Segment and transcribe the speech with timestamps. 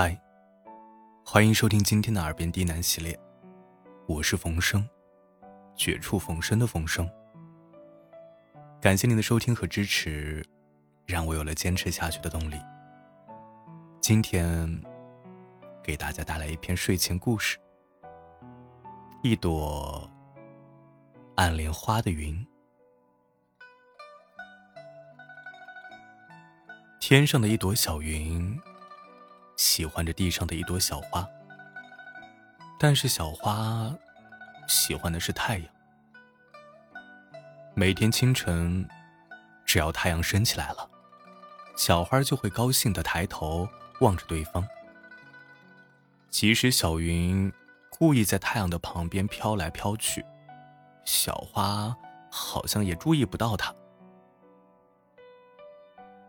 [0.00, 0.16] 嗨，
[1.24, 3.18] 欢迎收听今天的耳边低喃系列，
[4.06, 4.88] 我是冯生，
[5.74, 7.10] 绝处逢生的冯生。
[8.80, 10.46] 感谢您的收听和支持，
[11.04, 12.54] 让我有了坚持下去的动力。
[14.00, 14.80] 今天
[15.82, 17.58] 给大家带来一篇睡前故事，
[19.24, 20.08] 一朵
[21.34, 22.46] 暗莲花的云。
[27.00, 28.56] 天上的一朵小云，
[29.58, 31.28] 喜欢着地上的一朵小花。
[32.78, 33.92] 但是小花
[34.68, 35.66] 喜欢的是太阳。
[37.74, 38.88] 每天清晨，
[39.66, 40.88] 只要太阳升起来了，
[41.76, 43.68] 小花就会高兴的抬头
[44.00, 44.66] 望着对方。
[46.30, 47.52] 即使小云
[47.90, 50.24] 故意在太阳的旁边飘来飘去，
[51.04, 51.96] 小花
[52.30, 53.74] 好像也注意不到它。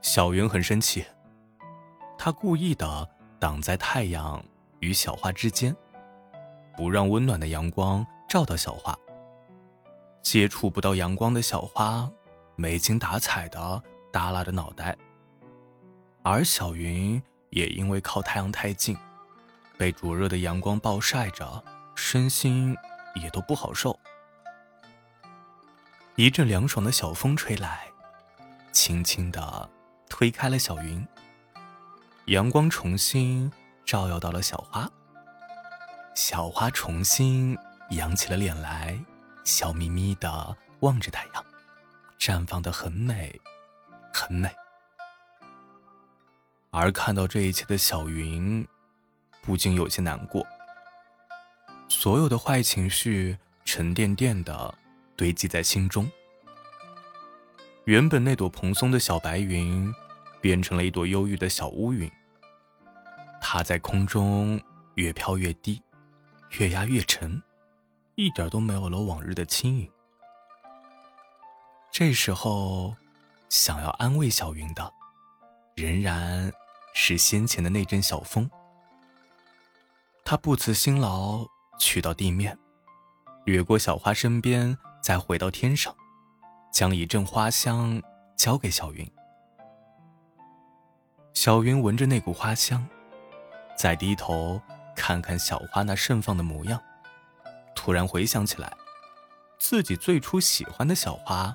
[0.00, 1.04] 小云很生气，
[2.16, 4.44] 他故意的挡在太阳
[4.80, 5.74] 与小花之间，
[6.76, 8.96] 不让温暖的阳光照到小花。
[10.22, 12.10] 接触不到阳光的小花，
[12.56, 14.96] 没精打采的耷拉着脑袋。
[16.22, 18.96] 而小云也因为靠太阳太近，
[19.78, 21.62] 被灼热的阳光暴晒着，
[21.94, 22.76] 身心
[23.14, 23.98] 也都不好受。
[26.16, 27.86] 一阵凉爽的小风吹来，
[28.72, 29.70] 轻轻的。
[30.10, 31.06] 推开了小云，
[32.28, 33.50] 阳光重新
[33.86, 34.86] 照耀到了小花。
[36.14, 37.56] 小花重新
[37.90, 38.98] 扬起了脸来，
[39.44, 41.42] 笑眯眯的望着太阳，
[42.18, 43.40] 绽放的很美，
[44.12, 44.50] 很美。
[46.70, 48.66] 而看到这一切的小云，
[49.40, 50.46] 不禁有些难过。
[51.88, 54.74] 所有的坏情绪沉甸甸的
[55.16, 56.10] 堆积在心中。
[57.84, 59.90] 原本那朵蓬松的小白云，
[60.40, 62.10] 变成了一朵忧郁的小乌云。
[63.40, 64.60] 它在空中
[64.94, 65.82] 越飘越低，
[66.58, 67.42] 越压越沉，
[68.16, 69.90] 一点都没有了往日的轻盈。
[71.90, 72.94] 这时候，
[73.48, 74.92] 想要安慰小云的，
[75.74, 76.52] 仍然
[76.94, 78.50] 是先前的那阵小风。
[80.24, 81.46] 他不辞辛劳
[81.78, 82.58] 去到地面，
[83.44, 85.94] 掠过小花身边，再回到天上。
[86.70, 88.00] 将一阵花香
[88.36, 89.10] 交给小云，
[91.40, 92.84] 小云闻着那股花香，
[93.76, 94.60] 再低头
[94.96, 96.82] 看看小花那盛放的模样，
[97.76, 98.76] 突然回想起来，
[99.56, 101.54] 自己最初喜欢的小花，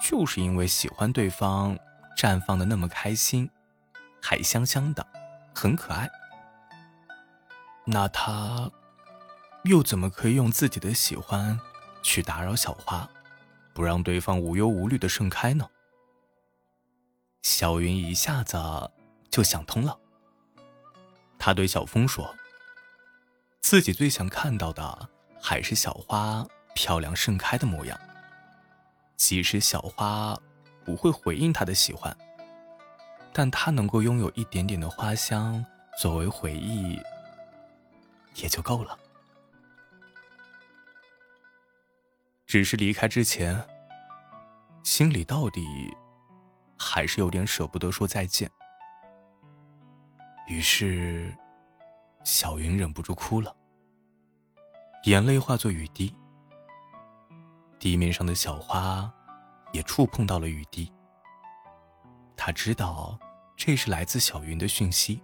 [0.00, 1.76] 就是因为喜欢对方
[2.16, 3.50] 绽放的那么开心，
[4.22, 5.04] 还香香的，
[5.52, 6.08] 很可爱。
[7.86, 8.70] 那他，
[9.64, 11.58] 又怎么可以用自己的喜欢
[12.04, 13.10] 去打扰小花？
[13.74, 15.68] 不让对方无忧无虑的盛开呢？
[17.42, 18.56] 小云一下子
[19.30, 19.98] 就想通了。
[21.38, 22.34] 他对小峰说
[23.60, 25.08] ：“自己最想看到的
[25.40, 27.98] 还是小花漂亮盛开的模样。
[29.16, 30.38] 即使小花
[30.84, 32.16] 不会回应他的喜欢，
[33.32, 35.64] 但他能够拥有一点点的花香
[35.98, 37.00] 作为回忆，
[38.34, 38.98] 也就够了。”
[42.46, 43.62] 只是离开之前，
[44.82, 45.94] 心里到底
[46.78, 48.50] 还是有点舍不得说再见。
[50.48, 51.30] 于是，
[52.24, 53.54] 小云忍不住哭了，
[55.04, 56.14] 眼泪化作雨滴。
[57.78, 59.12] 地面上的小花
[59.72, 60.90] 也触碰到了雨滴。
[62.34, 63.18] 他知道
[63.56, 65.22] 这是来自小云的讯息，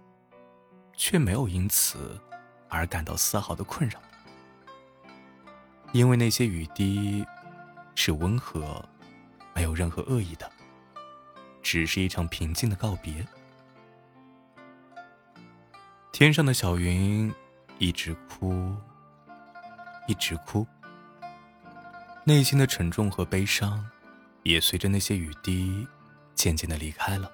[0.95, 2.21] 却没有因此
[2.69, 3.99] 而感到丝毫的困扰。
[5.91, 7.25] 因为那些雨滴
[7.95, 8.87] 是温和，
[9.55, 10.47] 没有任何恶意的，
[11.63, 13.25] 只是一场平静的告别。
[16.17, 17.29] 天上的小云
[17.77, 18.73] 一直哭，
[20.07, 20.65] 一直哭，
[22.23, 23.85] 内心的沉重和悲伤
[24.43, 25.85] 也随着那些雨滴
[26.33, 27.29] 渐渐的离开了。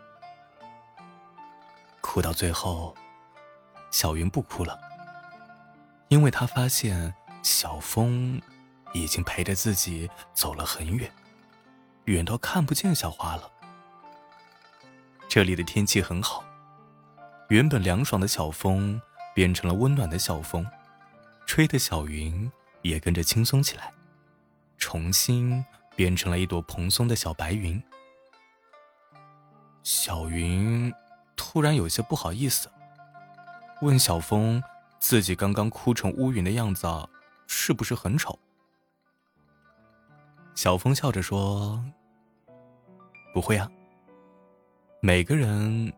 [2.02, 2.96] 哭到最后，
[3.92, 4.81] 小云不哭了，
[6.07, 7.13] 因为她发现
[7.44, 8.42] 小风。
[8.94, 11.10] 已经陪着自己走了很远，
[12.06, 13.50] 远到看不见小花了。
[15.30, 16.44] 这里的天气很好，
[17.51, 19.01] 原本凉爽的小风
[19.36, 20.65] 变成了温暖的小风，
[21.45, 22.50] 吹的小云
[22.81, 23.92] 也跟着轻松起来，
[24.77, 25.62] 重新
[25.94, 27.83] 变成了一朵蓬松的小白云。
[29.83, 30.94] 小云
[31.36, 32.71] 突然有些不好意思，
[33.81, 34.63] 问小风
[34.98, 36.88] ：“自己刚刚哭成乌云的样子，
[37.48, 38.39] 是不是很丑？”
[40.56, 41.83] 小风笑着说
[43.36, 43.69] ：“不会啊，
[45.01, 45.92] 每个人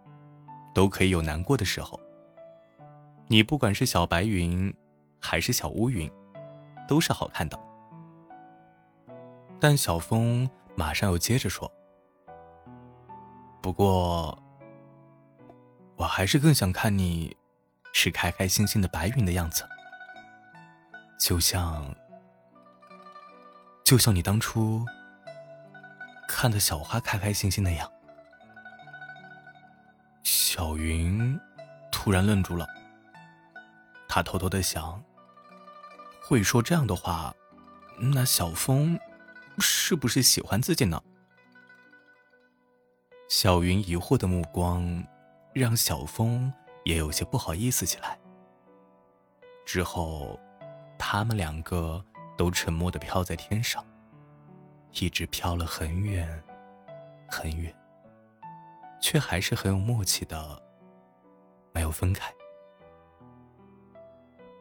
[0.74, 2.00] 都可以有难过的时候，
[3.28, 4.74] 你不管是小白云，
[5.20, 6.12] 还是小乌云，
[6.88, 7.60] 都是好看的。
[9.60, 11.72] 但小风马上又接着说
[13.62, 14.38] ：“不过，
[15.96, 17.38] 我还是更想看你
[17.94, 19.64] 是开开心心的白云的样子，
[21.20, 21.96] 就像，
[23.86, 24.84] 就像你当初
[26.28, 27.90] 看的小花开开心心那样。”
[30.56, 31.40] 小云
[31.92, 32.68] 突然愣住了，
[34.08, 35.04] 他偷偷的想：
[36.22, 37.34] 会说这样的话，
[37.98, 39.00] 那小风。
[39.58, 41.02] 是不是喜欢自己呢？
[43.30, 45.04] 小云疑惑的目光，
[45.56, 46.54] 让小风
[46.84, 48.20] 也有些不好意思起来。
[49.66, 50.40] 之后，
[51.00, 52.06] 他们两个
[52.38, 53.84] 都沉默的飘在天上，
[54.92, 56.44] 一直飘了很远，
[57.28, 57.76] 很远，
[59.04, 60.64] 却还是很有默契的，
[61.74, 62.34] 没有分开。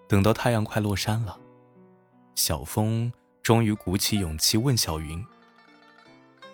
[0.09, 1.39] 等到太阳快落山了，
[2.35, 3.13] 小风。
[3.41, 5.25] 终于鼓起勇气问小云：“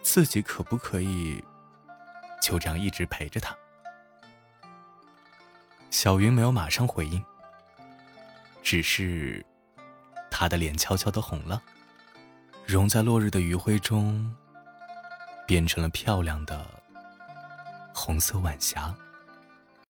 [0.00, 1.44] 自己可不可以
[2.40, 3.54] 就这样一直陪着他？”
[5.90, 7.22] 小云没有马上回应，
[8.62, 9.44] 只是
[10.30, 11.62] 他的脸悄悄的红了，
[12.64, 14.34] 融在落日的余晖中，
[15.46, 16.77] 变成了漂亮的
[17.98, 18.94] 红色晚霞。